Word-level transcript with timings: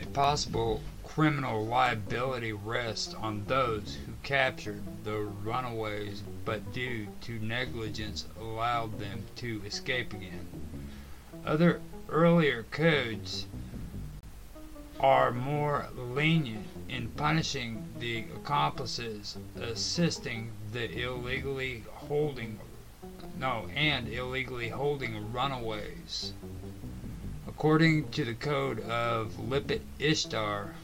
A 0.00 0.06
possible 0.12 0.82
criminal 1.02 1.64
liability 1.64 2.52
rests 2.52 3.14
on 3.14 3.44
those 3.46 3.98
who 4.06 4.12
captured 4.22 4.82
the 5.04 5.18
runaways 5.18 6.22
but 6.44 6.72
due 6.72 7.08
to 7.22 7.38
negligence 7.38 8.26
allowed 8.38 8.98
them 8.98 9.24
to 9.36 9.62
escape 9.64 10.12
again. 10.12 10.48
Other 11.44 11.80
earlier 12.08 12.64
codes 12.64 13.46
are 15.00 15.30
more 15.30 15.88
lenient 15.94 16.66
in 16.88 17.08
punishing 17.10 17.84
the 17.98 18.24
accomplices 18.34 19.36
assisting 19.56 20.52
the 20.72 20.90
illegally 21.00 21.84
holding 21.92 22.58
no 23.38 23.68
and 23.74 24.08
illegally 24.08 24.68
holding 24.68 25.32
runaways. 25.32 26.32
According 27.46 28.10
to 28.10 28.24
the 28.24 28.34
code 28.34 28.80
of 28.80 29.38
Lipit 29.38 29.82
Ishtar, 29.98 30.74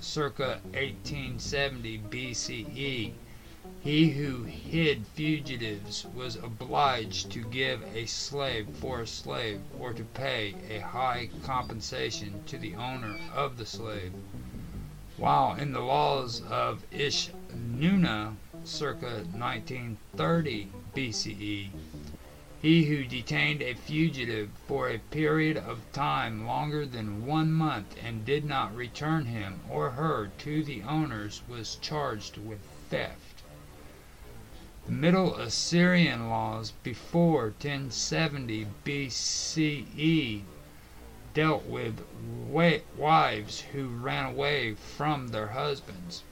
circa 0.00 0.60
1870 0.72 1.98
BCE, 2.10 3.12
he 3.80 4.10
who 4.10 4.44
hid 4.44 5.06
fugitives 5.14 6.04
was 6.14 6.36
obliged 6.36 7.30
to 7.30 7.40
give 7.44 7.82
a 7.94 8.06
slave 8.06 8.68
for 8.80 9.00
a 9.00 9.06
slave 9.06 9.60
or 9.78 9.92
to 9.92 10.04
pay 10.04 10.54
a 10.68 10.80
high 10.80 11.28
compensation 11.42 12.42
to 12.46 12.58
the 12.58 12.74
owner 12.74 13.16
of 13.34 13.56
the 13.56 13.66
slave. 13.66 14.12
While 15.16 15.54
in 15.54 15.72
the 15.72 15.80
laws 15.80 16.42
of 16.42 16.82
Eshnunna, 16.90 18.36
circa 18.64 19.24
1930 19.32 20.68
BCE, 20.94 21.70
he 22.64 22.86
who 22.86 23.04
detained 23.04 23.60
a 23.60 23.74
fugitive 23.74 24.48
for 24.66 24.88
a 24.88 24.96
period 24.96 25.54
of 25.54 25.82
time 25.92 26.46
longer 26.46 26.86
than 26.86 27.26
one 27.26 27.52
month 27.52 27.94
and 28.02 28.24
did 28.24 28.42
not 28.42 28.74
return 28.74 29.26
him 29.26 29.60
or 29.68 29.90
her 29.90 30.30
to 30.38 30.64
the 30.64 30.82
owners 30.84 31.42
was 31.46 31.76
charged 31.82 32.38
with 32.38 32.60
theft. 32.88 33.42
The 34.86 34.92
Middle 34.92 35.34
Assyrian 35.34 36.30
laws 36.30 36.72
before 36.82 37.48
1070 37.60 38.66
BCE 38.82 40.44
dealt 41.34 41.66
with 41.66 42.00
wives 42.96 43.60
who 43.72 43.88
ran 43.88 44.24
away 44.24 44.72
from 44.72 45.28
their 45.28 45.48
husbands. 45.48 46.22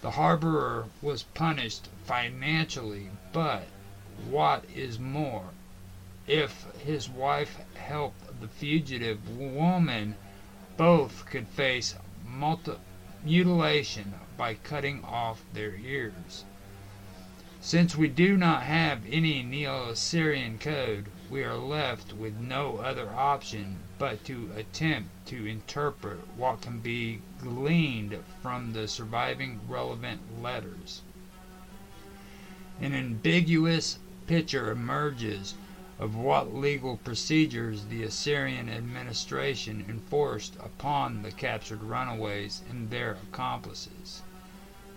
The 0.00 0.12
harborer 0.12 0.86
was 1.02 1.24
punished 1.24 1.88
financially, 2.06 3.10
but 3.34 3.68
what 4.30 4.64
is 4.74 4.98
more, 4.98 5.50
if 6.26 6.66
his 6.84 7.08
wife 7.08 7.58
helped 7.74 8.40
the 8.40 8.48
fugitive 8.48 9.28
woman, 9.38 10.16
both 10.76 11.24
could 11.26 11.46
face 11.48 11.94
mutilation 13.24 14.14
by 14.36 14.54
cutting 14.54 15.04
off 15.04 15.42
their 15.52 15.74
ears. 15.76 16.44
Since 17.60 17.96
we 17.96 18.08
do 18.08 18.36
not 18.36 18.62
have 18.62 19.00
any 19.10 19.42
Neo 19.42 19.88
Assyrian 19.88 20.58
code, 20.58 21.06
we 21.30 21.42
are 21.42 21.56
left 21.56 22.12
with 22.12 22.38
no 22.38 22.76
other 22.76 23.10
option 23.10 23.78
but 23.98 24.24
to 24.26 24.50
attempt 24.54 25.26
to 25.26 25.46
interpret 25.46 26.20
what 26.36 26.60
can 26.60 26.78
be 26.80 27.22
gleaned 27.40 28.16
from 28.42 28.72
the 28.72 28.86
surviving 28.86 29.60
relevant 29.66 30.40
letters. 30.42 31.02
An 32.80 32.92
ambiguous 32.92 33.98
picture 34.26 34.70
emerges 34.70 35.54
of 35.98 36.14
what 36.14 36.54
legal 36.54 36.98
procedures 36.98 37.86
the 37.86 38.02
Assyrian 38.02 38.68
administration 38.68 39.84
enforced 39.88 40.54
upon 40.56 41.22
the 41.22 41.30
captured 41.30 41.82
runaways 41.82 42.62
and 42.68 42.90
their 42.90 43.12
accomplices. 43.30 44.22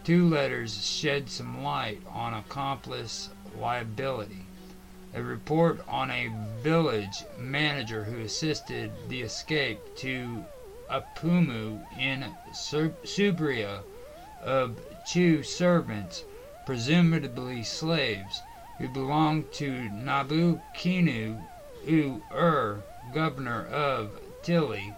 Two 0.03 0.27
letters 0.27 0.85
shed 0.85 1.29
some 1.29 1.63
light 1.63 2.01
on 2.09 2.33
accomplice 2.33 3.29
liability. 3.57 4.45
A 5.13 5.23
report 5.23 5.81
on 5.87 6.11
a 6.11 6.31
village 6.61 7.25
manager 7.37 8.05
who 8.05 8.19
assisted 8.19 8.91
the 9.07 9.21
escape 9.21 9.81
to 9.97 10.45
Apumu 10.89 11.81
in 11.97 12.35
Subria 12.51 13.83
of 14.41 14.79
two 15.05 15.43
servants, 15.43 16.23
presumably 16.65 17.63
slaves, 17.63 18.43
who 18.79 18.87
belonged 18.87 19.51
to 19.51 19.89
Nabu 19.89 20.61
Kinu 20.73 21.41
U 21.85 22.23
Ur, 22.31 22.37
er 22.37 22.83
governor 23.11 23.65
of 23.65 24.11
Tili. 24.41 24.93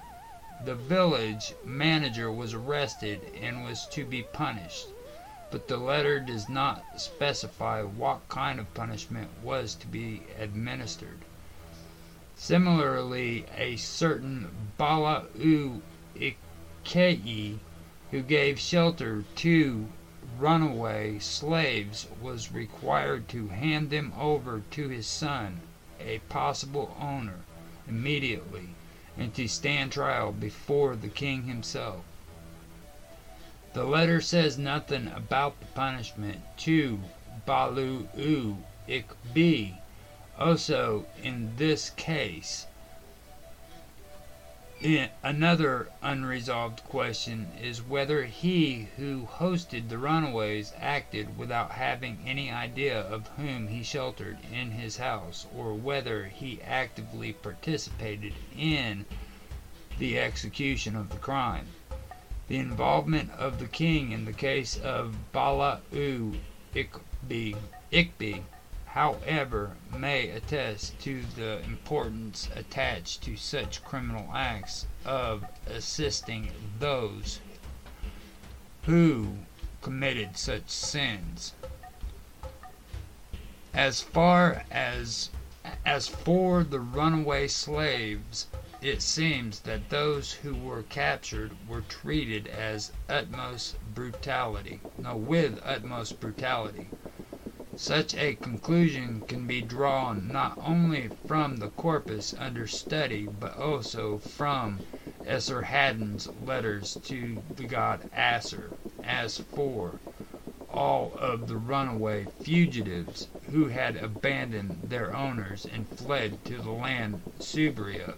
The 0.64 0.75
village 0.75 1.56
manager 1.66 2.31
was 2.31 2.53
arrested 2.53 3.31
and 3.42 3.64
was 3.64 3.88
to 3.88 4.06
be 4.06 4.22
punished, 4.22 4.90
but 5.50 5.66
the 5.68 5.78
letter 5.78 6.19
does 6.19 6.47
not 6.47 6.86
specify 6.96 7.81
what 7.81 8.30
kind 8.30 8.59
of 8.59 8.72
punishment 8.75 9.30
was 9.42 9.74
to 9.74 9.88
be 9.88 10.22
administered. 10.38 11.18
Similarly, 12.36 13.48
a 13.58 13.78
certain 13.78 14.48
Bala 14.78 15.25
U 15.40 15.81
Ikbi, 16.16 17.58
who 18.12 18.22
gave 18.22 18.59
shelter 18.59 19.24
to 19.38 19.88
runaway 20.40 21.19
slaves 21.19 22.08
was 22.22 22.52
required 22.52 23.28
to 23.30 23.47
hand 23.50 23.90
them 23.90 24.14
over 24.18 24.62
to 24.72 24.88
his 24.88 25.08
son, 25.08 25.62
a 26.00 26.19
possible 26.30 26.96
owner, 27.00 27.40
immediately, 27.88 28.69
and 29.18 29.34
to 29.34 29.47
stand 29.47 29.92
trial 29.92 30.31
before 30.31 30.96
the 30.96 31.09
king 31.09 31.44
himself. 31.44 32.03
The 33.74 33.84
letter 33.84 34.22
says 34.22 34.58
nothing 34.58 35.08
about 35.08 35.59
the 35.59 35.66
punishment 35.68 36.42
to 36.58 37.00
Balu 37.46 38.08
U 38.16 38.63
Ikbi. 38.88 39.78
Also, 40.38 41.06
in 41.22 41.56
this 41.58 41.90
case, 41.92 42.68
Another 45.22 45.90
unresolved 46.02 46.84
question 46.86 47.52
is 47.62 47.84
whether 47.84 48.25
he 48.25 48.88
who 48.96 49.28
hosted 49.28 49.90
the 49.90 50.00
runaways 50.00 50.74
acted 50.75 51.38
without 51.38 51.74
having 51.74 52.18
any 52.25 52.50
idea 52.50 53.00
of 53.00 53.28
whom 53.38 53.68
he 53.68 53.84
sheltered 53.84 54.40
in 54.52 54.72
his 54.72 54.97
house, 54.97 55.46
or 55.56 55.75
whether 55.75 56.25
he 56.30 56.59
actively 56.64 57.31
participated 57.31 58.34
in 58.58 59.06
the 60.00 60.18
execution 60.18 60.96
of 60.96 61.09
the 61.12 61.18
crime. 61.18 61.68
The 62.48 62.58
involvement 62.58 63.30
of 63.38 63.59
the 63.59 63.68
king 63.68 64.12
in 64.12 64.25
the 64.25 64.34
case 64.34 64.75
of 64.78 65.31
Bala 65.31 65.81
U 65.92 66.40
Ikbi, 66.74 67.56
Ikbi 67.92 68.42
however, 68.94 69.78
may 69.90 70.29
attest 70.31 71.00
to 71.00 71.24
the 71.38 71.59
importance 71.63 72.50
attached 72.56 73.24
to 73.24 73.38
such 73.38 73.81
criminal 73.85 74.29
acts 74.35 74.85
of 75.06 75.46
assisting 75.66 76.52
those 76.78 77.40
who 78.84 79.38
committed 79.81 80.38
such 80.38 80.69
sins. 80.69 81.53
As 83.74 84.01
far 84.01 84.66
as 84.69 85.30
as 85.85 86.09
for 86.09 86.63
the 86.66 86.81
runaway 86.81 87.47
slaves, 87.47 88.47
it 88.81 89.01
seems 89.01 89.62
that 89.62 89.90
those 89.90 90.34
who 90.34 90.53
were 90.53 90.84
captured 90.84 91.51
were 91.66 91.81
treated 91.81 92.46
as 92.47 92.91
utmost 93.07 93.78
brutality, 93.94 94.81
no, 94.97 95.16
with 95.16 95.62
utmost 95.63 96.19
brutality. 96.19 96.90
Such 97.84 98.14
a 98.14 98.36
conclusion 98.36 99.24
can 99.28 99.47
be 99.47 99.64
drawn 99.64 100.31
not 100.31 100.56
only 100.62 101.08
from 101.25 101.57
the 101.57 101.69
corpus 101.69 102.31
under 102.38 102.68
study 102.68 103.25
but 103.25 103.57
also 103.57 104.19
from 104.19 104.83
Esarhaddon's 105.25 106.28
letters 106.45 106.98
to 107.06 107.39
the 107.56 107.66
god 107.66 108.06
Asur. 108.16 108.74
As 109.01 109.39
for 109.39 109.95
all 110.69 111.16
of 111.18 111.48
the 111.48 111.57
runaway 111.57 112.28
fugitives 112.38 113.30
who 113.50 113.69
had 113.69 113.95
abandoned 113.95 114.84
their 114.89 115.12
owners 115.12 115.66
and 115.66 115.89
fled 115.89 116.45
to 116.45 116.60
the 116.60 116.69
land 116.69 117.24
Subria, 117.39 118.13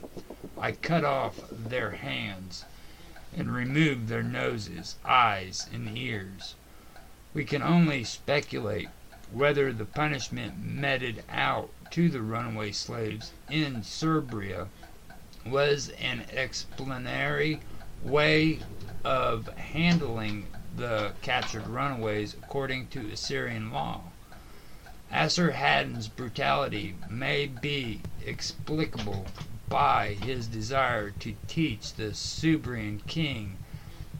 I 0.59 0.73
cut 0.73 1.05
off 1.05 1.41
their 1.49 1.91
hands 1.91 2.65
and 3.33 3.49
removed 3.55 4.09
their 4.09 4.23
noses, 4.23 4.97
eyes, 5.05 5.69
and 5.71 5.97
ears. 5.97 6.55
We 7.33 7.45
can 7.45 7.61
only 7.61 8.03
speculate 8.03 8.89
whether 9.33 9.73
the 9.73 9.85
punishment 9.85 10.63
meted 10.63 11.23
out 11.29 11.69
to 11.89 12.07
the 12.09 12.21
runaway 12.21 12.71
slaves 12.71 13.31
in 13.49 13.81
Subria 13.81 14.67
was 15.45 15.89
an 15.99 16.23
explanatory 16.31 17.59
way 18.03 18.59
of 19.03 19.47
handling 19.57 20.45
the 20.75 21.11
captured 21.21 21.67
runaways 21.67 22.35
according 22.35 22.87
to 22.87 23.11
Assyrian 23.11 23.71
law. 23.71 24.01
Esarhaddon's 25.11 26.07
brutality 26.07 26.95
may 27.09 27.45
be 27.45 28.01
explicable 28.25 29.27
by 29.69 30.13
his 30.13 30.47
desire 30.47 31.11
to 31.11 31.35
teach 31.47 31.93
the 31.93 32.13
Subrian 32.13 33.05
king 33.05 33.57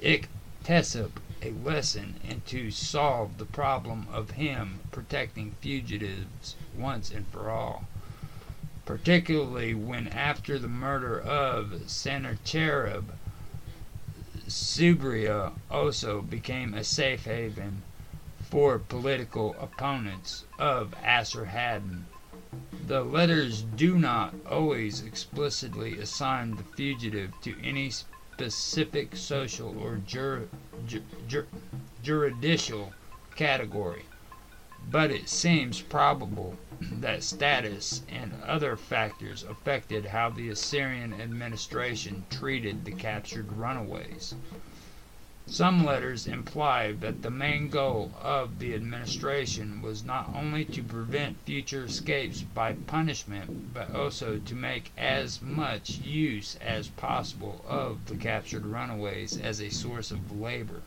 Iktesub 0.01 1.11
a 1.43 1.51
lesson 1.51 2.15
and 2.27 2.45
to 2.45 2.71
solve 2.71 3.37
the 3.37 3.45
problem 3.45 4.07
of 4.11 4.31
him 4.31 4.79
protecting 4.91 5.51
fugitives 5.59 6.55
once 6.77 7.11
and 7.11 7.27
for 7.27 7.49
all, 7.49 7.83
particularly 8.85 9.73
when 9.73 10.07
after 10.07 10.57
the 10.57 10.67
murder 10.67 11.19
of 11.19 11.89
Sennacherib, 11.89 13.11
Subria 14.47 15.53
also 15.69 16.21
became 16.21 16.73
a 16.73 16.83
safe 16.83 17.25
haven 17.25 17.81
for 18.49 18.79
political 18.79 19.55
opponents 19.59 20.45
of 20.57 20.93
Esarhaddon. 21.03 22.05
The 22.85 23.03
letters 23.03 23.63
do 23.63 23.97
not 23.97 24.33
always 24.49 25.01
explicitly 25.01 25.97
assign 25.97 26.55
the 26.55 26.63
fugitive 26.63 27.31
to 27.41 27.55
any 27.63 27.91
specific 28.33 29.15
social 29.15 29.77
or 29.77 29.97
jur, 30.07 30.47
jur, 30.87 31.01
jur, 31.27 31.45
juridical 32.01 32.91
category, 33.35 34.05
but 34.89 35.11
it 35.11 35.29
seems 35.29 35.81
probable 35.81 36.57
that 36.81 37.21
status 37.21 38.01
and 38.09 38.33
other 38.43 38.75
factors 38.75 39.43
affected 39.43 40.05
how 40.07 40.31
the 40.31 40.49
Assyrian 40.49 41.13
administration 41.13 42.25
treated 42.31 42.85
the 42.85 42.91
captured 42.91 43.51
runaways. 43.53 44.33
Some 45.45 45.83
letters 45.83 46.25
imply 46.25 46.93
that 46.93 47.21
the 47.21 47.29
main 47.29 47.67
goal 47.67 48.13
of 48.21 48.59
the 48.59 48.73
administration 48.73 49.81
was 49.81 50.01
not 50.01 50.31
only 50.33 50.63
to 50.63 50.81
prevent 50.81 51.35
future 51.45 51.83
escapes 51.83 52.41
by 52.41 52.73
punishment, 52.87 53.73
but 53.73 53.93
also 53.93 54.39
to 54.39 54.55
make 54.55 54.93
as 54.97 55.41
much 55.41 55.99
use 55.99 56.55
as 56.61 56.87
possible 56.87 57.65
of 57.67 58.05
the 58.05 58.15
captured 58.15 58.65
runaways 58.65 59.37
as 59.37 59.59
a 59.59 59.69
source 59.69 60.11
of 60.11 60.31
labor. 60.31 60.81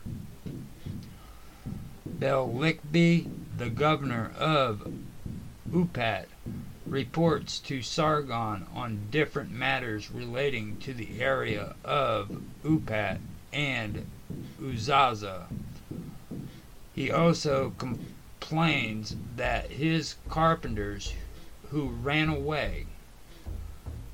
Belikbe, 2.19 3.27
the 3.57 3.69
governor 3.69 4.31
of 4.39 4.91
Upat, 5.71 6.25
reports 6.87 7.59
to 7.59 7.83
Sargon 7.83 8.65
on 8.73 9.09
different 9.11 9.51
matters 9.51 10.09
relating 10.09 10.77
to 10.77 10.95
the 10.95 11.21
area 11.21 11.75
of 11.83 12.41
Upat 12.63 13.19
and 13.53 14.07
Uzaza. 14.61 15.45
He 16.95 17.11
also 17.11 17.73
complains 17.77 19.15
that 19.35 19.71
his 19.71 20.15
carpenters 20.29 21.13
who 21.69 21.89
ran 21.89 22.29
away, 22.29 22.87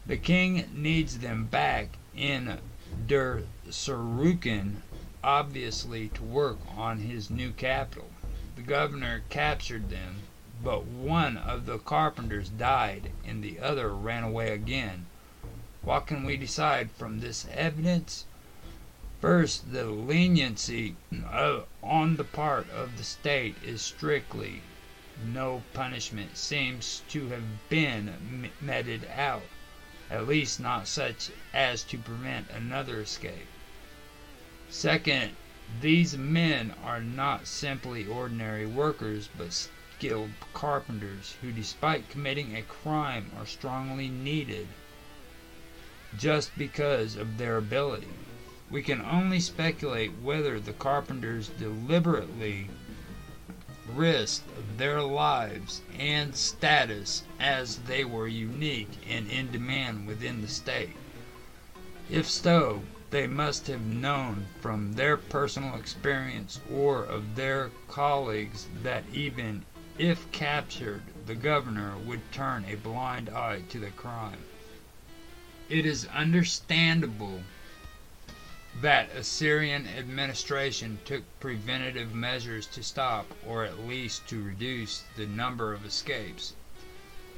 the 0.05 0.17
king 0.17 0.65
needs 0.73 1.19
them 1.19 1.45
back 1.45 1.97
in 2.15 2.59
Dur 3.07 3.43
Sarukin, 3.69 4.81
obviously 5.23 6.09
to 6.09 6.23
work 6.23 6.59
on 6.75 6.99
his 6.99 7.29
new 7.29 7.51
capital. 7.51 8.09
The 8.55 8.61
governor 8.63 9.23
captured 9.29 9.89
them, 9.89 10.23
but 10.61 10.85
one 10.85 11.37
of 11.37 11.65
the 11.65 11.79
carpenters 11.79 12.49
died 12.49 13.11
and 13.25 13.41
the 13.43 13.59
other 13.59 13.95
ran 13.95 14.23
away 14.23 14.51
again. 14.51 15.05
What 15.81 16.07
can 16.07 16.25
we 16.25 16.37
decide 16.37 16.91
from 16.91 17.19
this 17.19 17.47
evidence? 17.51 18.25
First, 19.23 19.71
the 19.71 19.85
leniency 19.85 20.97
uh, 21.31 21.61
on 21.81 22.17
the 22.17 22.25
part 22.25 22.69
of 22.69 22.97
the 22.97 23.05
state 23.05 23.55
is 23.63 23.81
strictly 23.81 24.63
no 25.25 25.63
punishment 25.73 26.35
seems 26.35 27.03
to 27.07 27.29
have 27.29 27.69
been 27.69 28.49
meted 28.59 29.07
out, 29.15 29.43
at 30.11 30.27
least 30.27 30.59
not 30.59 30.89
such 30.89 31.29
as 31.53 31.83
to 31.83 31.97
prevent 31.97 32.49
another 32.49 32.99
escape. 32.99 33.47
Second, 34.69 35.37
these 35.79 36.17
men 36.17 36.75
are 36.83 36.99
not 36.99 37.47
simply 37.47 38.05
ordinary 38.05 38.65
workers, 38.65 39.29
but 39.37 39.53
skilled 39.53 40.31
carpenters 40.53 41.35
who, 41.41 41.53
despite 41.53 42.09
committing 42.09 42.57
a 42.57 42.61
crime, 42.61 43.31
are 43.39 43.45
strongly 43.45 44.09
needed 44.09 44.67
just 46.17 46.51
because 46.57 47.15
of 47.15 47.37
their 47.37 47.55
ability. 47.55 48.09
We 48.69 48.81
can 48.81 49.01
only 49.01 49.41
speculate 49.41 50.13
whether 50.21 50.57
the 50.57 50.71
carpenters 50.71 51.49
deliberately 51.49 52.69
risked 53.93 54.47
their 54.77 55.01
lives 55.01 55.81
and 55.99 56.33
status 56.33 57.23
as 57.37 57.79
they 57.79 58.05
were 58.05 58.25
unique 58.25 58.89
and 59.05 59.29
in 59.29 59.51
demand 59.51 60.07
within 60.07 60.41
the 60.41 60.47
state. 60.47 60.95
If 62.09 62.29
so, 62.29 62.83
they 63.09 63.27
must 63.27 63.67
have 63.67 63.81
known 63.81 64.47
from 64.61 64.93
their 64.93 65.17
personal 65.17 65.75
experience 65.75 66.61
or 66.71 67.03
of 67.03 67.35
their 67.35 67.69
colleagues 67.89 68.67
that 68.81 69.03
even 69.11 69.65
if 69.97 70.31
captured, 70.31 71.03
the 71.25 71.35
governor 71.35 71.97
would 71.97 72.31
turn 72.31 72.63
a 72.65 72.75
blind 72.75 73.27
eye 73.29 73.63
to 73.69 73.79
the 73.79 73.91
crime. 73.91 74.45
It 75.67 75.85
is 75.85 76.05
understandable 76.07 77.43
that 78.81 79.11
Assyrian 79.11 79.87
administration 79.87 80.99
took 81.05 81.23
preventive 81.39 82.13
measures 82.13 82.65
to 82.67 82.83
stop 82.83 83.25
or 83.47 83.63
at 83.63 83.87
least 83.87 84.27
to 84.27 84.41
reduce 84.41 85.03
the 85.15 85.25
number 85.25 85.73
of 85.73 85.85
escapes. 85.85 86.53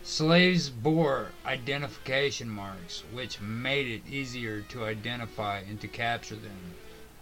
Slaves 0.03 0.69
bore 0.69 1.31
identification 1.45 2.49
marks, 2.49 3.03
which 3.11 3.41
made 3.41 3.87
it 3.87 4.07
easier 4.07 4.61
to 4.61 4.85
identify 4.85 5.59
and 5.59 5.81
to 5.81 5.87
capture 5.87 6.35
them. 6.35 6.75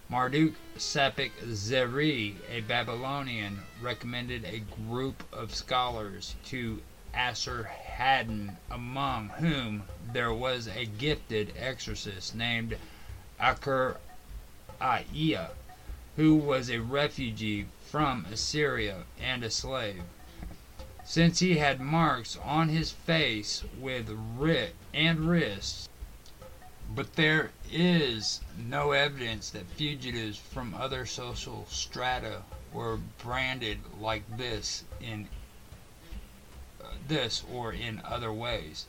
Marduk 0.10 0.54
Sapik 0.78 1.32
Zeri, 1.48 2.36
a 2.50 2.60
Babylonian, 2.62 3.64
recommended 3.82 4.46
a 4.46 4.60
group 4.90 5.24
of 5.34 5.56
scholars 5.56 6.36
to 6.46 6.82
Esarhaddon, 7.16 8.58
among 8.70 9.30
whom 9.30 9.84
there 10.12 10.34
was 10.34 10.68
a 10.68 10.86
gifted 10.86 11.54
exorcist 11.58 12.36
named 12.36 12.78
Akar 13.44 13.98
Aiah, 14.80 15.50
who 16.16 16.36
was 16.36 16.70
a 16.70 16.80
refugee 16.80 17.66
from 17.82 18.26
Assyria 18.32 19.04
and 19.20 19.44
a 19.44 19.52
slave. 19.52 20.04
Since 21.04 21.40
he 21.40 21.58
had 21.58 21.82
marks 21.82 22.38
on 22.38 22.70
his 22.70 22.92
face 22.92 23.66
with 23.78 24.10
writ 24.38 24.76
and 24.94 25.30
wrists, 25.30 25.90
but 26.96 27.16
there 27.16 27.52
is 27.70 28.40
no 28.58 28.92
evidence 28.92 29.50
that 29.50 29.68
fugitives 29.72 30.38
from 30.38 30.74
other 30.74 31.06
social 31.06 31.68
strata 31.70 32.44
were 32.72 32.98
branded 33.18 33.80
like 34.00 34.24
this 34.38 34.86
in 35.02 35.28
uh, 36.82 36.88
this 37.10 37.44
or 37.52 37.74
in 37.74 38.02
other 38.06 38.32
ways 38.32 38.86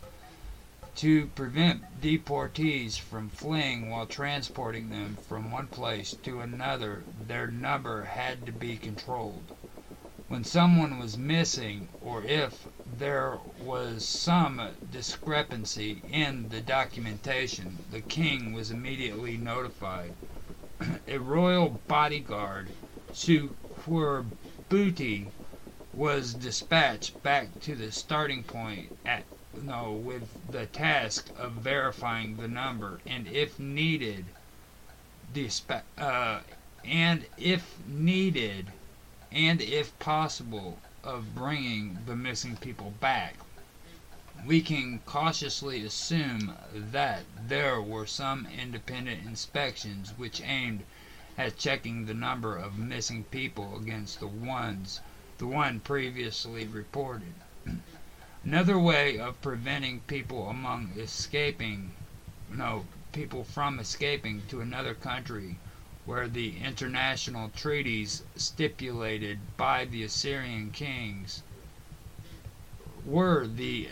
to 0.96 1.26
prevent 1.28 2.00
deportees 2.00 2.98
from 2.98 3.28
fleeing 3.28 3.90
while 3.90 4.06
transporting 4.06 4.90
them 4.90 5.18
from 5.26 5.50
one 5.50 5.66
place 5.66 6.14
to 6.22 6.40
another, 6.40 7.04
their 7.26 7.48
number 7.48 8.04
had 8.04 8.46
to 8.46 8.52
be 8.52 8.76
controlled. 8.76 9.44
When 10.28 10.44
someone 10.44 10.98
was 10.98 11.18
missing, 11.18 11.88
or 12.00 12.22
if 12.22 12.66
there 12.86 13.38
was 13.60 14.04
some 14.04 14.60
discrepancy 14.92 16.02
in 16.10 16.48
the 16.50 16.60
documentation, 16.60 17.78
the 17.90 18.00
king 18.00 18.52
was 18.52 18.70
immediately 18.70 19.36
notified. 19.36 20.12
A 21.08 21.18
royal 21.18 21.78
bodyguard, 21.88 22.68
Sukhurbuti, 23.12 24.26
was 25.92 26.34
dispatched 26.34 27.22
back 27.22 27.60
to 27.60 27.74
the 27.74 27.90
starting 27.92 28.42
point 28.44 28.90
at 29.06 29.24
no, 29.62 29.92
with 29.92 30.28
the 30.50 30.66
task 30.66 31.30
of 31.36 31.52
verifying 31.52 32.36
the 32.36 32.48
number, 32.48 33.00
and 33.06 33.26
if 33.28 33.58
needed, 33.58 34.26
uh, 35.96 36.40
and 36.84 37.26
if 37.36 37.78
needed, 37.86 38.72
and 39.30 39.60
if 39.60 39.98
possible, 39.98 40.78
of 41.02 41.34
bringing 41.34 41.98
the 42.06 42.16
missing 42.16 42.56
people 42.56 42.90
back. 43.00 43.36
We 44.44 44.60
can 44.60 45.00
cautiously 45.06 45.84
assume 45.84 46.54
that 46.72 47.24
there 47.46 47.80
were 47.80 48.06
some 48.06 48.46
independent 48.46 49.24
inspections 49.24 50.12
which 50.16 50.40
aimed 50.40 50.84
at 51.38 51.58
checking 51.58 52.06
the 52.06 52.14
number 52.14 52.56
of 52.56 52.78
missing 52.78 53.24
people 53.24 53.76
against 53.76 54.20
the 54.20 54.26
ones 54.26 55.00
the 55.38 55.46
one 55.46 55.80
previously 55.80 56.64
reported. 56.66 57.34
Another 58.46 58.78
way 58.78 59.18
of 59.18 59.40
preventing 59.40 60.00
people 60.00 60.50
among 60.50 60.92
escaping, 60.98 61.94
no, 62.50 62.84
people 63.10 63.42
from 63.42 63.78
escaping 63.78 64.42
to 64.48 64.60
another 64.60 64.92
country 64.92 65.56
where 66.04 66.28
the 66.28 66.58
international 66.58 67.48
treaties 67.56 68.22
stipulated 68.36 69.56
by 69.56 69.86
the 69.86 70.02
Assyrian 70.02 70.70
kings 70.72 71.42
were 73.06 73.46
the 73.46 73.88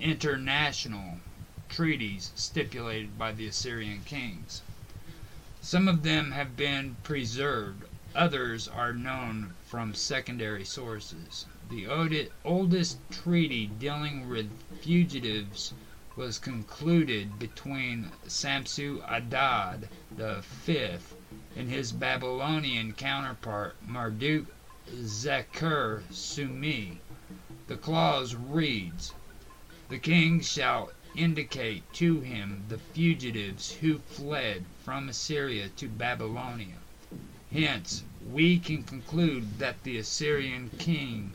international 0.00 1.20
treaties 1.68 2.32
stipulated 2.34 3.16
by 3.16 3.30
the 3.30 3.46
Assyrian 3.46 4.02
kings. 4.04 4.62
Some 5.60 5.86
of 5.86 6.02
them 6.02 6.32
have 6.32 6.56
been 6.56 6.96
preserved, 7.04 7.84
others 8.12 8.66
are 8.66 8.92
known 8.92 9.54
from 9.64 9.94
secondary 9.94 10.64
sources. 10.64 11.46
The 11.68 12.30
oldest 12.44 12.98
treaty 13.10 13.66
dealing 13.66 14.28
with 14.28 14.52
fugitives 14.80 15.74
was 16.14 16.38
concluded 16.38 17.40
between 17.40 18.12
Samsu 18.28 19.02
Adad 19.08 19.88
V 20.16 20.98
and 21.56 21.68
his 21.68 21.90
Babylonian 21.90 22.92
counterpart 22.92 23.74
Marduk 23.84 24.46
Zeker 24.88 26.04
Sumi. 26.12 27.00
The 27.66 27.76
clause 27.76 28.36
reads, 28.36 29.12
The 29.88 29.98
king 29.98 30.40
shall 30.40 30.92
indicate 31.16 31.92
to 31.94 32.20
him 32.20 32.66
the 32.68 32.78
fugitives 32.78 33.72
who 33.72 33.98
fled 33.98 34.66
from 34.84 35.08
Assyria 35.08 35.68
to 35.70 35.88
Babylonia. 35.88 36.78
Hence, 37.50 38.04
we 38.24 38.60
can 38.60 38.84
conclude 38.84 39.58
that 39.58 39.82
the 39.82 39.96
Assyrian 39.98 40.70
king 40.78 41.34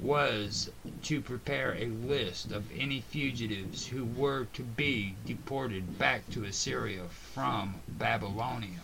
was 0.00 0.70
to 1.02 1.20
prepare 1.20 1.74
a 1.74 1.86
list 1.86 2.52
of 2.52 2.64
any 2.72 3.00
fugitives 3.00 3.86
who 3.88 4.04
were 4.04 4.44
to 4.52 4.62
be 4.62 5.14
deported 5.26 5.98
back 5.98 6.28
to 6.30 6.44
Assyria 6.44 7.04
from 7.08 7.76
Babylonia. 7.98 8.82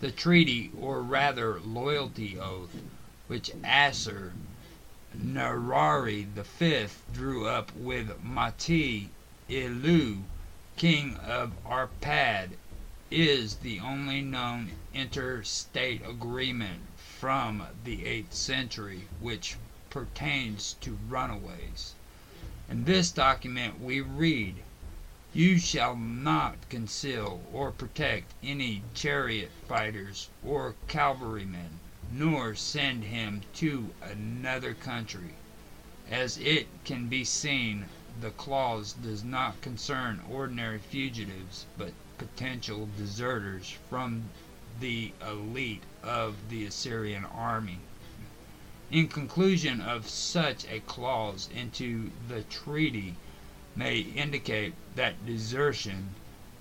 The 0.00 0.10
treaty, 0.10 0.70
or 0.78 1.02
rather 1.02 1.60
loyalty 1.60 2.38
oath, 2.38 2.82
which 3.26 3.50
Assur 3.62 4.32
Narari 5.16 6.24
V 6.24 6.86
drew 7.12 7.46
up 7.46 7.74
with 7.76 8.22
Mati 8.22 9.10
Ilu, 9.48 10.24
king 10.76 11.16
of 11.16 11.52
Arpad, 11.64 12.50
is 13.10 13.56
the 13.56 13.80
only 13.80 14.20
known 14.20 14.72
interstate 14.92 16.04
agreement 16.04 16.80
from 17.24 17.66
the 17.84 18.02
8th 18.04 18.34
century 18.34 19.08
which 19.18 19.56
pertains 19.88 20.76
to 20.82 20.98
runaways. 21.08 21.94
In 22.68 22.84
this 22.84 23.10
document 23.10 23.80
we 23.80 24.02
read, 24.02 24.56
You 25.32 25.56
shall 25.56 25.96
not 25.96 26.68
conceal 26.68 27.42
or 27.50 27.70
protect 27.70 28.34
any 28.42 28.82
chariot 28.92 29.50
fighters 29.66 30.28
or 30.44 30.74
cavalrymen, 30.86 31.80
nor 32.12 32.54
send 32.54 33.04
him 33.04 33.40
to 33.54 33.94
another 34.02 34.74
country. 34.74 35.32
As 36.10 36.36
it 36.36 36.68
can 36.84 37.08
be 37.08 37.24
seen, 37.24 37.86
the 38.20 38.32
clause 38.32 38.92
does 38.92 39.24
not 39.24 39.62
concern 39.62 40.20
ordinary 40.28 40.78
fugitives, 40.78 41.64
but 41.78 41.94
potential 42.18 42.86
deserters 42.98 43.78
from 43.88 44.28
the 44.80 45.12
elite 45.26 45.82
of 46.02 46.48
the 46.48 46.64
Assyrian 46.66 47.24
army. 47.24 47.78
In 48.90 49.08
conclusion 49.08 49.80
of 49.80 50.08
such 50.08 50.66
a 50.66 50.80
clause 50.80 51.48
into 51.54 52.10
the 52.28 52.42
treaty 52.42 53.16
may 53.76 53.98
indicate 53.98 54.74
that 54.94 55.26
desertion 55.26 56.10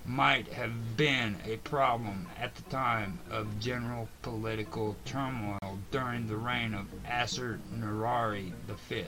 might 0.05 0.51
have 0.53 0.97
been 0.97 1.37
a 1.45 1.57
problem 1.57 2.27
at 2.39 2.55
the 2.55 2.63
time 2.63 3.19
of 3.29 3.59
general 3.59 4.09
political 4.21 4.95
turmoil 5.05 5.79
during 5.91 6.27
the 6.27 6.35
reign 6.35 6.73
of 6.73 6.87
Assur 7.07 7.59
Narari 7.73 8.51
V. 8.67 9.05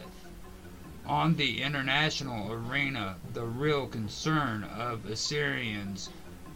On 1.05 1.35
the 1.35 1.61
international 1.61 2.51
arena, 2.51 3.17
the 3.33 3.45
real 3.45 3.87
concern 3.87 4.63
of 4.63 5.05
Assyrians 5.05 6.09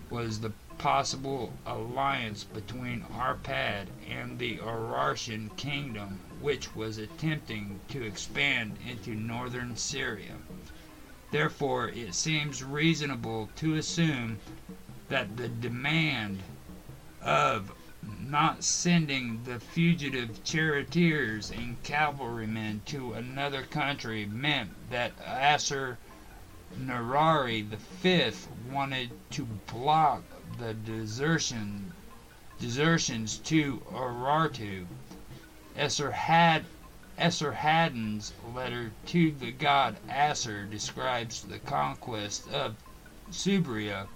was 0.09 0.39
the 0.39 0.53
possible 0.79 1.51
alliance 1.65 2.45
between 2.45 3.01
Arpad 3.13 3.88
and 4.09 4.39
the 4.39 4.57
Urartian 4.59 5.50
kingdom, 5.57 6.19
which 6.39 6.74
was 6.74 6.98
attempting 6.98 7.79
to 7.89 8.01
expand 8.01 8.77
into 8.89 9.13
northern 9.13 9.75
Syria. 9.75 10.36
Therefore, 11.31 11.89
it 11.89 12.15
seems 12.15 12.63
reasonable 12.63 13.50
to 13.57 13.75
assume 13.75 14.39
that 15.09 15.36
the 15.36 15.50
demand 15.50 16.39
of 17.21 17.71
not 18.21 18.63
sending 18.63 19.43
the 19.43 19.59
fugitive 19.59 20.43
charioteers 20.45 21.51
and 21.51 21.83
cavalrymen 21.83 22.81
to 22.86 23.13
another 23.13 23.63
country 23.63 24.25
meant 24.25 24.69
that 24.89 25.12
Assur 25.25 25.98
Narari 26.79 27.63
V 27.63 28.31
wanted 28.71 29.12
to 29.31 29.45
block 29.67 30.24
the 30.57 30.73
desertion 30.73 31.93
desertions 32.59 33.37
to 33.37 33.83
Urartu. 33.91 34.87
Esarhad, 35.77 36.65
letter 38.55 38.91
to 39.05 39.31
the 39.31 39.51
god 39.51 39.97
Assur 40.09 40.65
describes 40.65 41.43
the 41.43 41.59
conquest 41.59 42.47
of 42.49 42.75
Subria, 43.29 44.07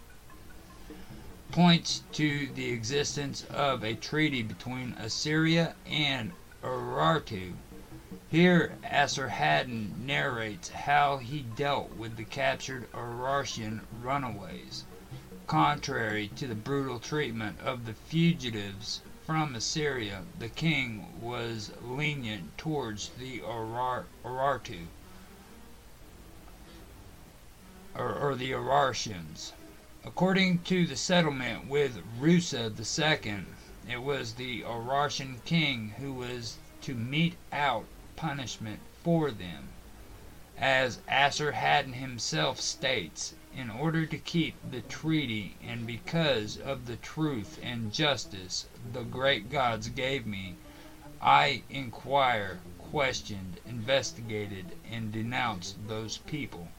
points 1.51 2.01
to 2.13 2.47
the 2.55 2.71
existence 2.71 3.43
of 3.51 3.83
a 3.83 3.93
treaty 3.93 4.41
between 4.41 4.93
Assyria 4.93 5.75
and 5.85 6.31
Urartu. 6.63 7.53
Here 8.29 8.75
Esarhaddon 8.83 9.99
narrates 9.99 10.69
how 10.69 11.17
he 11.17 11.41
dealt 11.41 11.95
with 11.95 12.17
the 12.17 12.25
captured 12.25 12.91
Urartian 12.91 13.81
runaways 14.01 14.85
contrary 15.53 16.27
to 16.35 16.47
the 16.47 16.55
brutal 16.55 16.97
treatment 16.97 17.59
of 17.59 17.85
the 17.85 17.93
fugitives 17.93 19.01
from 19.23 19.53
Assyria, 19.53 20.23
the 20.39 20.49
king 20.49 21.05
was 21.21 21.69
lenient 21.79 22.57
towards 22.57 23.11
the 23.19 23.37
Urartu, 23.41 24.87
or, 27.93 28.15
or 28.15 28.33
the 28.33 28.49
Urartians. 28.51 29.51
According 30.03 30.63
to 30.63 30.87
the 30.87 30.95
settlement 30.95 31.67
with 31.67 32.01
Rusa 32.19 32.71
II, 32.73 33.45
it 33.87 34.01
was 34.01 34.33
the 34.33 34.63
Urartian 34.63 35.39
king 35.45 35.93
who 35.99 36.13
was 36.13 36.57
to 36.81 36.95
mete 36.95 37.35
out 37.51 37.85
punishment 38.15 38.79
for 39.03 39.29
them. 39.29 39.67
As 40.59 40.99
Assur-Haddon 41.09 41.93
himself 41.93 42.61
states, 42.61 43.33
in 43.53 43.69
order 43.69 44.05
to 44.05 44.17
keep 44.17 44.55
the 44.71 44.79
treaty 44.81 45.57
and 45.61 45.85
because 45.85 46.57
of 46.57 46.85
the 46.85 46.95
truth 46.95 47.59
and 47.61 47.91
justice 47.91 48.65
the 48.93 49.03
great 49.03 49.49
gods 49.49 49.89
gave 49.89 50.25
me, 50.25 50.55
I 51.21 51.63
inquired, 51.69 52.59
questioned, 52.79 53.59
investigated, 53.65 54.77
and 54.89 55.11
denounced 55.11 55.85
those 55.89 56.19
people. 56.19 56.69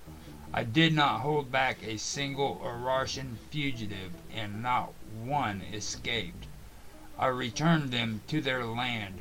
I 0.52 0.64
did 0.64 0.94
not 0.94 1.20
hold 1.20 1.52
back 1.52 1.82
a 1.82 1.98
single 1.98 2.62
Urartian 2.64 3.36
fugitive, 3.50 4.12
and 4.32 4.62
not 4.62 4.94
one 5.12 5.60
escaped. 5.60 6.46
I 7.18 7.26
returned 7.26 7.90
them 7.90 8.22
to 8.28 8.40
their 8.40 8.64
land. 8.64 9.18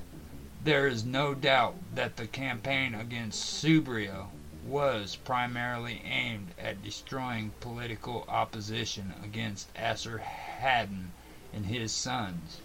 There 0.64 0.88
is 0.88 1.04
no 1.04 1.34
doubt 1.34 1.76
that 1.96 2.16
the 2.16 2.28
campaign 2.28 2.96
against 2.96 3.62
Subria 3.62 4.28
was 4.66 5.18
primarily 5.18 6.02
aimed 6.06 6.52
at 6.58 6.82
destroying 6.82 7.52
political 7.60 8.24
opposition 8.28 9.14
against 9.24 9.68
Assur-Haddon 9.76 11.12
and 11.54 11.66
his 11.66 11.92
sons. 11.92 12.62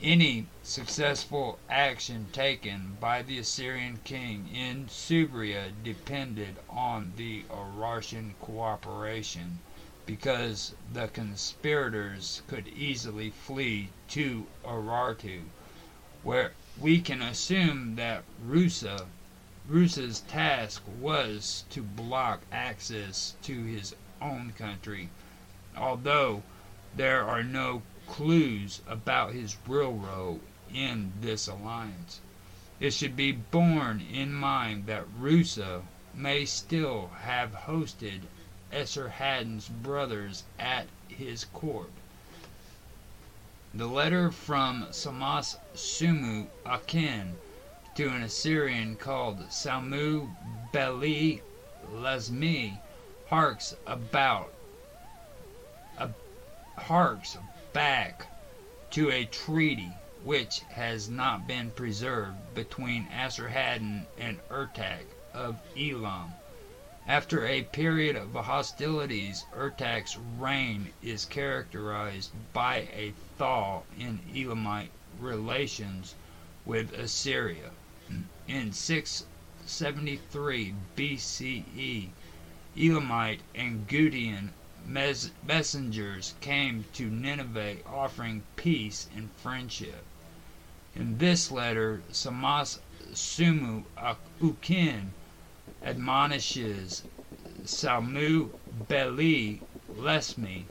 Any 0.00 0.46
successful 0.62 1.58
action 1.68 2.28
taken 2.32 2.96
by 3.00 3.22
the 3.22 3.38
Assyrian 3.38 3.98
king 4.04 4.48
in 4.54 4.86
Subria 4.86 5.72
depended 5.82 6.56
on 6.70 7.12
the 7.16 7.44
Urartian 7.50 8.34
cooperation, 8.40 9.58
because 10.06 10.74
the 10.92 11.08
conspirators 11.08 12.42
could 12.46 12.68
easily 12.68 13.30
flee 13.30 13.90
to 14.08 14.46
Urartu, 14.64 15.42
where 16.22 16.52
we 16.80 17.00
can 17.00 17.20
assume 17.20 17.96
that 17.96 18.24
Rusa 18.46 19.06
Rusa's 19.70 20.20
task 20.20 20.82
was 20.98 21.64
to 21.68 21.82
block 21.82 22.40
access 22.50 23.34
to 23.42 23.64
his 23.64 23.94
own 24.18 24.52
country, 24.52 25.10
although 25.76 26.42
there 26.96 27.22
are 27.28 27.42
no 27.42 27.82
clues 28.06 28.80
about 28.86 29.34
his 29.34 29.58
real 29.66 29.92
role 29.92 30.40
in 30.72 31.12
this 31.20 31.46
alliance. 31.46 32.20
It 32.80 32.94
should 32.94 33.14
be 33.14 33.30
borne 33.30 34.00
in 34.00 34.32
mind 34.32 34.86
that 34.86 35.04
Rusa 35.20 35.82
may 36.14 36.46
still 36.46 37.08
have 37.20 37.52
hosted 37.66 38.22
Esarhaddon's 38.72 39.68
brothers 39.68 40.44
at 40.58 40.86
his 41.08 41.44
court. 41.44 41.90
The 43.74 43.86
letter 43.86 44.30
from 44.30 44.86
Samas 44.92 45.58
Sumu 45.74 46.46
Ukin 46.64 47.34
to 47.98 48.10
an 48.10 48.22
Assyrian 48.22 48.94
called 48.94 49.40
Salmu 49.48 50.28
Beli 50.70 51.42
Lesmi, 51.92 52.74
harks 53.28 53.74
about 53.88 54.52
uh, 55.98 56.06
harks 56.76 57.36
back 57.72 58.28
to 58.92 59.10
a 59.10 59.24
treaty 59.24 59.90
which 60.22 60.60
has 60.74 61.08
not 61.08 61.44
been 61.48 61.72
preserved 61.72 62.36
between 62.54 63.08
Esarhaddon 63.08 64.04
and 64.16 64.38
Urtak 64.48 65.06
of 65.34 65.56
Elam. 65.76 66.34
After 67.08 67.44
a 67.48 67.62
period 67.62 68.14
of 68.14 68.32
hostilities, 68.32 69.44
Urtak's 69.52 70.16
reign 70.16 70.92
is 71.02 71.24
characterized 71.24 72.30
by 72.52 72.86
a 72.94 73.12
thaw 73.38 73.82
in 73.98 74.20
Elamite 74.32 74.92
relations 75.18 76.14
with 76.64 76.92
Assyria. 76.92 77.72
In 78.46 78.72
673 78.72 80.74
BCE, 80.96 82.08
Elamite 82.74 83.42
and 83.54 83.86
Gutian 83.86 84.52
mes- 84.86 85.32
messengers 85.42 86.32
came 86.40 86.86
to 86.94 87.10
Nineveh 87.10 87.86
offering 87.86 88.44
peace 88.56 89.10
and 89.14 89.30
friendship. 89.32 90.06
In 90.94 91.18
this 91.18 91.50
letter, 91.50 92.02
Samas 92.10 92.78
Sumu 93.12 93.84
Ukin 94.40 95.10
admonishes 95.84 97.02
Salmu 97.66 98.52
Beli 98.88 99.60
Lesmi 99.94 100.64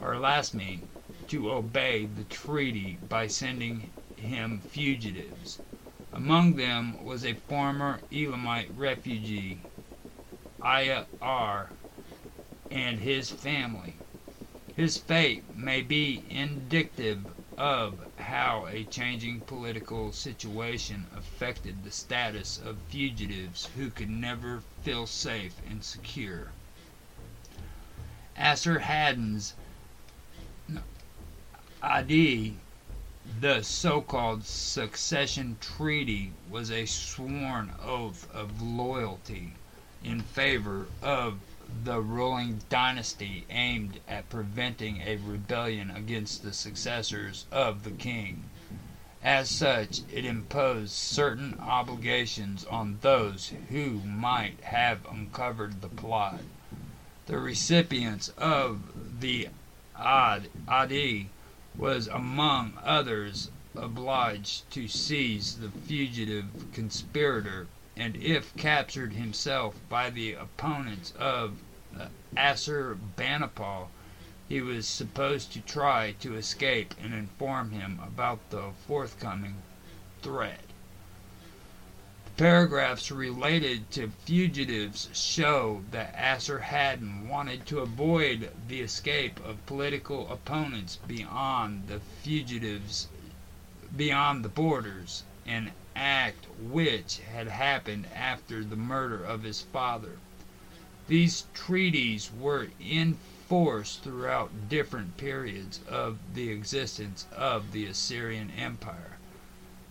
or 0.00 0.14
Lasmi 0.14 0.80
to 1.28 1.52
obey 1.52 2.06
the 2.06 2.24
treaty 2.24 2.98
by 3.10 3.26
sending 3.26 3.90
him 4.16 4.60
fugitives. 4.60 5.58
Among 6.14 6.56
them 6.56 7.02
was 7.02 7.24
a 7.24 7.32
former 7.32 8.02
Elamite 8.12 8.70
refugee, 8.76 9.60
Ayar, 10.60 11.70
and 12.70 13.00
his 13.00 13.30
family. 13.30 13.94
His 14.76 14.98
fate 14.98 15.42
may 15.56 15.80
be 15.80 16.22
indicative 16.28 17.32
of 17.56 18.04
how 18.18 18.66
a 18.66 18.84
changing 18.84 19.40
political 19.42 20.12
situation 20.12 21.06
affected 21.16 21.82
the 21.82 21.90
status 21.90 22.58
of 22.58 22.76
fugitives 22.90 23.70
who 23.74 23.88
could 23.88 24.10
never 24.10 24.62
feel 24.82 25.06
safe 25.06 25.54
and 25.66 25.82
secure. 25.82 26.52
Esarhaddon's 28.36 29.54
Adi, 31.82 32.58
the 33.38 33.62
so-called 33.62 34.44
succession 34.44 35.56
treaty, 35.60 36.32
was 36.50 36.72
a 36.72 36.86
sworn 36.86 37.70
oath 37.80 38.28
of 38.32 38.60
loyalty 38.60 39.52
in 40.02 40.20
favor 40.20 40.88
of 41.00 41.38
the 41.84 42.00
ruling 42.00 42.60
dynasty 42.68 43.46
aimed 43.48 44.00
at 44.08 44.28
preventing 44.28 45.00
a 45.02 45.14
rebellion 45.18 45.88
against 45.92 46.42
the 46.42 46.52
successors 46.52 47.44
of 47.52 47.84
the 47.84 47.92
king. 47.92 48.42
As 49.22 49.48
such, 49.48 50.00
it 50.10 50.24
imposed 50.24 50.90
certain 50.90 51.54
obligations 51.60 52.64
on 52.64 52.98
those 53.02 53.52
who 53.68 54.00
might 54.00 54.60
have 54.64 55.06
uncovered 55.06 55.80
the 55.80 55.88
plot. 55.88 56.42
The 57.26 57.38
recipients 57.38 58.30
of 58.30 59.20
the 59.20 59.46
Ad 59.96 60.48
was 61.78 62.06
among 62.08 62.78
others 62.82 63.50
obliged 63.76 64.70
to 64.70 64.86
seize 64.86 65.56
the 65.58 65.70
fugitive 65.70 66.46
conspirator 66.72 67.66
and 67.96 68.16
if 68.16 68.56
captured 68.56 69.12
himself 69.12 69.74
by 69.88 70.08
the 70.10 70.32
opponents 70.32 71.12
of 71.18 71.58
uh, 71.98 72.06
Assurbanipal, 72.36 73.88
he 74.48 74.60
was 74.60 74.86
supposed 74.86 75.52
to 75.52 75.60
try 75.60 76.12
to 76.20 76.34
escape 76.34 76.94
and 77.02 77.12
inform 77.12 77.70
him 77.70 78.00
about 78.02 78.50
the 78.50 78.72
forthcoming 78.86 79.56
threat. 80.22 80.71
Paragraphs 82.38 83.10
related 83.10 83.90
to 83.90 84.10
fugitives 84.24 85.10
show 85.12 85.84
that 85.90 86.14
Esarhaddon 86.16 87.28
wanted 87.28 87.66
to 87.66 87.80
avoid 87.80 88.50
the 88.68 88.80
escape 88.80 89.38
of 89.44 89.66
political 89.66 90.32
opponents 90.32 90.96
beyond 91.06 91.88
the 91.88 92.00
fugitives 92.22 93.08
beyond 93.94 94.42
the 94.42 94.48
borders, 94.48 95.24
an 95.44 95.72
act 95.94 96.46
which 96.58 97.18
had 97.18 97.48
happened 97.48 98.06
after 98.14 98.64
the 98.64 98.76
murder 98.76 99.22
of 99.22 99.42
his 99.42 99.60
father. 99.60 100.16
These 101.08 101.44
treaties 101.52 102.30
were 102.32 102.68
in 102.80 103.18
force 103.46 103.96
throughout 103.96 104.70
different 104.70 105.18
periods 105.18 105.80
of 105.86 106.16
the 106.32 106.48
existence 106.48 107.26
of 107.30 107.72
the 107.72 107.84
Assyrian 107.84 108.50
Empire. 108.52 109.11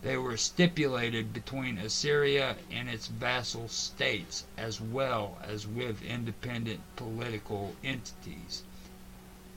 They 0.03 0.17
were 0.17 0.35
stipulated 0.35 1.31
between 1.31 1.77
Assyria 1.77 2.57
and 2.71 2.89
its 2.89 3.05
vassal 3.05 3.69
states 3.69 4.45
as 4.57 4.81
well 4.81 5.37
as 5.43 5.67
with 5.67 6.01
independent 6.01 6.81
political 6.95 7.75
entities. 7.83 8.63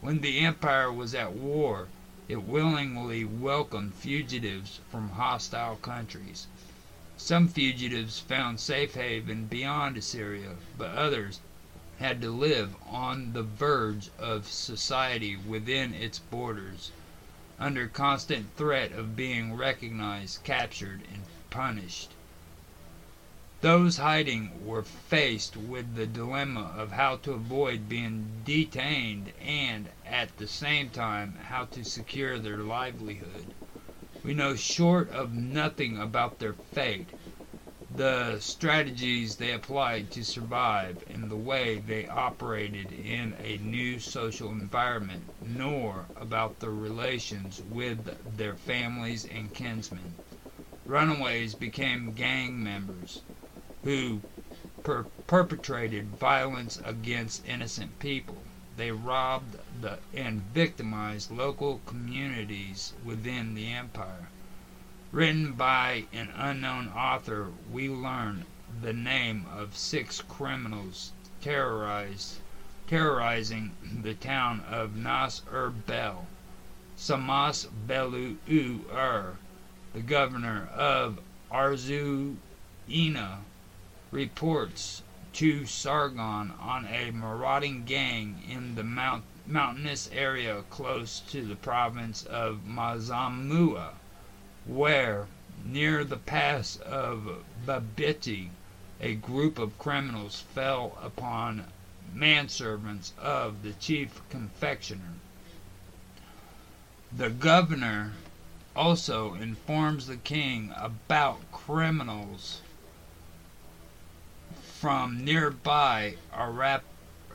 When 0.03 0.21
the 0.21 0.41
empire 0.41 0.93
was 0.93 1.15
at 1.15 1.33
war, 1.33 1.89
it 2.29 2.43
willingly 2.43 3.25
welcomed 3.25 3.95
fugitives 3.95 4.81
from 4.91 5.13
hostile 5.13 5.77
countries. 5.77 6.47
Some 7.17 7.49
fugitives 7.49 8.19
found 8.21 8.61
safe 8.61 8.93
haven 8.93 9.47
beyond 9.47 9.97
Assyria, 9.97 10.57
but 10.77 10.91
others 10.91 11.41
had 11.99 12.21
to 12.21 12.31
live 12.31 12.77
on 12.85 13.33
the 13.33 13.43
verge 13.45 14.11
of 14.19 14.47
society 14.47 15.37
within 15.37 15.95
its 15.95 16.19
borders 16.19 16.91
under 17.59 17.87
constant 17.87 18.57
threat 18.57 18.91
of 18.91 19.15
being 19.15 19.55
recognized, 19.55 20.43
captured, 20.43 21.03
and 21.13 21.23
punished. 21.51 22.11
Those 23.61 23.97
hiding 23.99 24.67
were 24.67 24.83
faced 24.83 25.57
with 25.57 25.95
the 25.95 26.07
dilemma 26.07 26.75
of 26.77 26.93
how 26.93 27.17
to 27.19 27.33
avoid 27.33 27.89
being 27.89 28.43
detained 28.45 29.33
and, 29.41 29.89
at 30.05 30.37
the 30.37 30.49
same 30.49 30.91
time, 30.91 31.37
how 31.45 31.67
to 31.67 31.85
secure 31.85 32.39
their 32.39 32.59
livelihood. 32.59 33.47
We 34.25 34.35
know 34.35 34.57
short 34.57 35.09
of 35.11 35.33
nothing 35.33 35.97
about 35.97 36.41
their 36.41 36.55
fate, 36.55 37.11
the 37.97 38.41
strategies 38.41 39.37
they 39.37 39.53
applied 39.53 40.11
to 40.11 40.25
survive, 40.25 41.05
and 41.07 41.31
the 41.31 41.37
way 41.37 41.79
they 41.79 42.09
operated 42.09 42.91
in 42.91 43.35
a 43.41 43.57
new 43.59 44.01
social 44.01 44.51
environment, 44.51 45.23
nor 45.41 46.07
about 46.17 46.59
their 46.59 46.71
relations 46.73 47.63
with 47.63 48.11
their 48.37 48.57
families 48.57 49.25
and 49.27 49.53
kinsmen. 49.53 50.15
Runaways 50.87 51.55
became 51.55 52.15
gang 52.15 52.63
members 52.63 53.21
who 53.85 54.23
per- 54.83 55.07
perpetrated 55.29 56.07
violence 56.19 56.79
against 56.85 57.47
innocent 57.47 57.99
people. 58.01 58.43
They 58.77 58.91
robbed 58.91 59.57
the, 59.81 60.01
and 60.13 60.43
victimized 60.43 61.31
local 61.31 61.81
communities 61.87 62.93
within 63.05 63.55
the 63.55 63.69
empire. 63.73 64.29
Written 65.15 65.53
by 65.53 66.07
an 66.13 66.31
unknown 66.35 66.89
author, 66.89 67.53
we 67.71 67.89
learn 67.89 68.47
the 68.83 68.93
name 68.93 69.47
of 69.49 69.77
six 69.77 70.21
criminals 70.21 71.13
terrorized, 71.41 72.39
terrorizing 72.89 73.77
the 74.03 74.15
town 74.15 74.59
of 74.69 74.97
Nas 74.97 75.41
Ur 75.53 75.71
Bel. 75.71 76.27
Samas 76.97 77.69
Belu 77.87 78.39
Ur, 78.93 79.37
the 79.93 80.01
governor 80.01 80.67
of 80.75 81.21
Arzuina, 81.49 82.39
reports 84.11 85.03
to 85.35 85.65
Sargon 85.65 86.51
on 86.59 86.87
a 86.87 87.13
marauding 87.13 87.85
gang 87.85 88.43
in 88.49 88.75
the 88.75 88.83
mount, 88.83 89.23
mountainous 89.47 90.11
area 90.13 90.65
close 90.71 91.21
to 91.29 91.47
the 91.47 91.55
province 91.55 92.25
of 92.25 92.63
Mazamua 92.67 93.93
where, 94.67 95.27
near 95.65 96.05
the 96.05 96.17
pass 96.17 96.77
of 96.77 97.45
Babiti, 97.67 98.51
a 99.01 99.15
group 99.15 99.59
of 99.59 99.79
criminals 99.79 100.45
fell 100.55 100.97
upon 101.03 101.67
manservants 102.15 103.13
of 103.19 103.63
the 103.63 103.73
chief 103.75 104.23
confectioner. 104.31 105.15
The 107.13 107.31
governor 107.31 108.13
also 108.75 109.35
informs 109.35 110.07
the 110.07 110.17
king 110.17 110.73
about 110.77 111.53
criminals 111.53 112.61
from 114.63 115.25
nearby 115.25 116.17
Arap, 116.33 116.83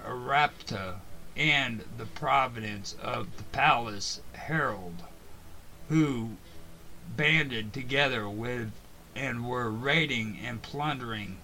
Arapta 0.06 1.00
and 1.36 1.84
the 1.98 2.06
province 2.06 2.96
of 3.02 3.38
the 3.38 3.44
palace 3.44 4.22
herald, 4.34 5.04
who 5.88 6.32
banded 7.18 7.74
together 7.74 8.30
with 8.30 8.72
and 9.16 9.44
were 9.44 9.72
raiding 9.72 10.38
and 10.38 10.62
plundering. 10.62 11.38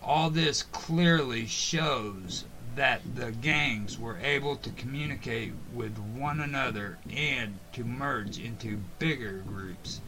All 0.00 0.30
this 0.30 0.62
clearly 0.62 1.46
shows 1.46 2.44
that 2.76 3.16
the 3.16 3.32
gangs 3.32 3.98
were 3.98 4.18
able 4.18 4.56
to 4.56 4.70
communicate 4.70 5.54
with 5.74 5.98
one 5.98 6.38
another 6.40 6.98
and 7.10 7.58
to 7.72 7.84
merge 7.84 8.38
into 8.38 8.78
bigger 9.00 9.38
groups, 9.38 10.00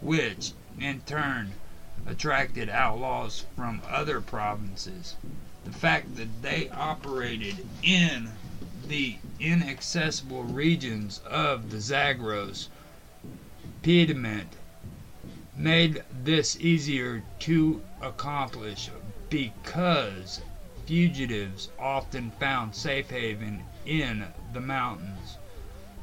which 0.00 0.52
in 0.80 1.00
turn 1.02 1.54
attracted 2.04 2.68
outlaws 2.68 3.44
from 3.54 3.80
other 3.88 4.20
provinces. 4.20 5.14
The 5.64 5.70
fact 5.72 6.16
that 6.16 6.42
they 6.42 6.68
operated 6.70 7.64
in 7.82 8.32
the 8.88 9.18
inaccessible 9.38 10.42
regions 10.42 11.20
of 11.20 11.70
the 11.70 11.80
Zagros 11.80 12.68
Piedmont 13.84 14.54
made 15.56 16.04
this 16.08 16.56
easier 16.60 17.24
to 17.40 17.82
accomplish 18.00 18.88
because 19.28 20.40
fugitives 20.86 21.68
often 21.80 22.30
found 22.30 22.76
safe 22.76 23.10
haven 23.10 23.64
in 23.84 24.28
the 24.52 24.60
mountains. 24.60 25.36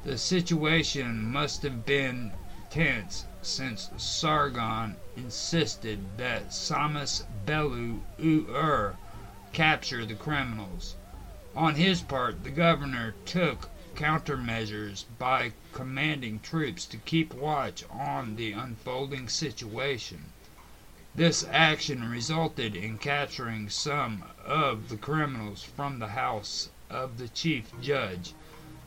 The 0.04 0.18
situation 0.18 1.22
must 1.24 1.62
have 1.64 1.86
been 1.86 2.34
tense 2.70 3.24
since 3.42 3.90
Sargon 3.96 4.98
insisted 5.16 6.18
that 6.18 6.52
Samas 6.52 7.24
Belu 7.46 8.02
Ur 8.22 8.98
capture 9.54 10.06
the 10.06 10.16
criminals. 10.16 10.96
On 11.56 11.76
his 11.76 12.02
part, 12.02 12.44
the 12.44 12.52
governor 12.52 13.16
took 13.24 13.70
countermeasures 13.96 15.06
by 15.18 15.54
commanding 15.74 16.40
troops 16.40 16.86
to 16.86 16.98
keep 16.98 17.34
watch 17.34 17.84
on 17.90 18.36
the 18.36 18.52
unfolding 18.52 19.28
situation. 19.28 20.26
This 21.16 21.46
action 21.52 22.10
resulted 22.10 22.76
in 22.76 22.98
capturing 22.98 23.70
some 23.70 24.24
of 24.46 24.90
the 24.90 24.98
criminals 24.98 25.64
from 25.64 26.00
the 26.00 26.10
house 26.10 26.70
of 26.90 27.18
the 27.18 27.28
chief 27.28 27.72
judge. 27.82 28.34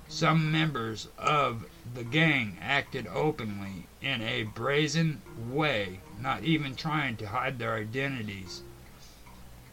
Some 0.08 0.50
members 0.52 1.08
of 1.18 1.66
the 1.94 2.04
gang 2.04 2.58
acted 2.60 3.06
openly 3.06 3.86
in 4.00 4.22
a 4.22 4.44
brazen 4.44 5.22
way, 5.36 6.00
not 6.20 6.44
even 6.44 6.76
trying 6.76 7.16
to 7.16 7.28
hide 7.28 7.58
their 7.58 7.74
identities. 7.74 8.62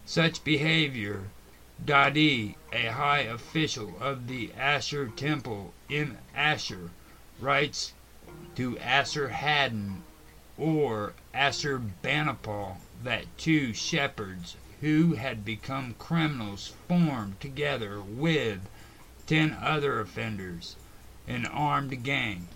Such 0.06 0.44
behavior 0.44 1.30
Dadi, 1.86 2.56
a 2.74 2.88
high 2.88 3.20
official 3.22 3.96
of 4.02 4.28
the 4.28 4.52
Ashur 4.54 5.08
temple 5.08 5.74
in 5.88 6.18
Ashur, 6.36 6.92
writes 7.39 7.94
to 8.56 8.76
Assurhaddon 8.80 10.02
or 10.58 11.13
Assurbanipal 11.34 12.80
that 13.02 13.38
two 13.38 13.74
shepherds 13.74 14.58
who 14.82 15.13
had 15.13 15.46
become 15.46 15.96
criminals 15.98 16.74
formed 16.89 17.39
together 17.39 18.02
with 18.02 18.60
ten 19.26 19.54
other 19.54 20.02
offenders 20.02 20.76
an 21.30 21.46
armed 21.46 22.04
gang. 22.04 22.50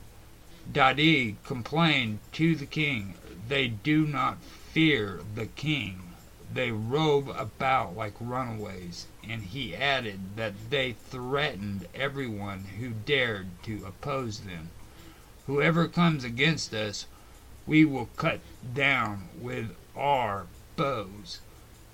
Dadi 0.69 1.37
complained 1.45 2.19
to 2.33 2.55
the 2.57 2.65
king, 2.65 3.13
They 3.47 3.69
do 3.69 4.05
not 4.05 4.43
fear 4.43 5.21
the 5.35 5.45
king. 5.45 6.12
They 6.53 6.71
rove 6.71 7.29
about 7.29 7.95
like 7.95 8.13
runaways, 8.19 9.07
and 9.27 9.41
he 9.41 9.75
added 9.75 10.35
that 10.35 10.53
they 10.69 10.91
threatened 11.09 11.87
everyone 11.95 12.65
who 12.79 12.89
dared 12.91 13.47
to 13.63 13.83
oppose 13.87 14.41
them. 14.41 14.69
Whoever 15.47 15.87
comes 15.87 16.23
against 16.23 16.71
us 16.75 17.07
we 17.65 17.85
will 17.85 18.09
cut 18.17 18.39
down 18.75 19.29
with 19.41 19.75
our 19.95 20.45
bows. 20.75 21.39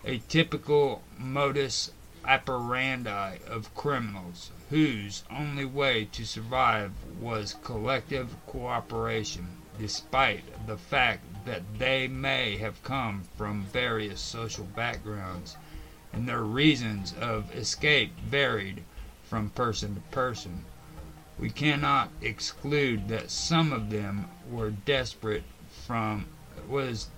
A 0.03 0.17
typical 0.27 1.03
modus 1.17 1.91
operandi 2.25 3.37
of 3.47 3.73
criminals 3.75 4.51
whose 4.69 5.23
only 5.31 5.63
way 5.65 6.03
to 6.05 6.25
survive 6.25 6.91
was 7.19 7.55
collective 7.63 8.35
cooperation, 8.45 9.47
despite 9.79 10.43
the 10.67 10.77
fact 10.77 11.28
that 11.45 11.61
they 11.77 12.07
may 12.07 12.57
have 12.57 12.83
come 12.83 13.23
from 13.37 13.63
various 13.65 14.19
social 14.19 14.65
backgrounds 14.65 15.57
and 16.13 16.27
their 16.27 16.43
reasons 16.43 17.13
of 17.19 17.53
escape 17.55 18.17
varied 18.19 18.83
from 19.23 19.49
person 19.51 19.95
to 19.95 20.01
person. 20.11 20.65
We 21.37 21.49
cannot 21.49 22.09
exclude 22.21 23.07
that 23.07 23.31
some 23.31 23.71
of 23.71 23.89
them 23.89 24.27
were 24.49 24.71
desperate 24.71 25.43
from 25.85 26.25
was 26.67 27.09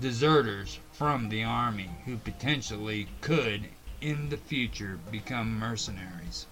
deserters 0.00 0.78
from 0.92 1.28
the 1.28 1.44
army 1.44 1.90
who 2.04 2.16
potentially 2.16 3.06
could 3.20 3.68
in 4.00 4.28
the 4.30 4.36
future 4.36 4.98
become 5.10 5.58
mercenaries. 5.58 6.46